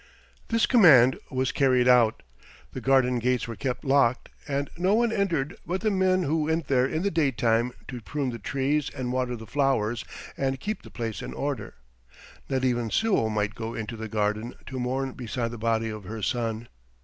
This 0.47 0.65
command 0.65 1.19
was 1.29 1.51
carried 1.51 1.87
out. 1.87 2.23
The 2.73 2.81
garden 2.81 3.19
gates 3.19 3.47
were 3.47 3.55
kept 3.55 3.85
locked, 3.85 4.29
and 4.47 4.67
no 4.75 4.95
one 4.95 5.11
entered 5.11 5.55
but 5.63 5.81
the 5.81 5.91
men 5.91 6.23
who 6.23 6.45
went 6.45 6.65
there 6.69 6.87
in 6.87 7.03
the 7.03 7.11
daytime 7.11 7.71
to 7.87 8.01
prune 8.01 8.31
the 8.31 8.39
trees 8.39 8.89
and 8.89 9.13
water 9.13 9.35
the 9.35 9.45
flowers 9.45 10.03
and 10.35 10.59
keep 10.59 10.81
the 10.81 10.89
place 10.89 11.21
in 11.21 11.35
order. 11.35 11.75
Not 12.49 12.65
even 12.65 12.89
Suo 12.89 13.29
might 13.29 13.53
go 13.53 13.75
into 13.75 13.95
the 13.95 14.07
garden 14.09 14.55
to 14.65 14.79
mourn 14.79 15.11
beside 15.11 15.51
the 15.51 15.59
body 15.59 15.89
of 15.89 16.05
her 16.05 16.23
son. 16.23 16.67